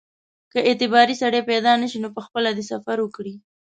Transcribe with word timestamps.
که 0.51 0.59
اعتباري 0.67 1.15
سړی 1.21 1.41
پیدا 1.51 1.71
نه 1.81 1.87
شي 1.91 1.97
نو 2.03 2.09
پخپله 2.17 2.49
دې 2.57 2.63
سفر 2.71 2.97
وکړي. 3.01 3.33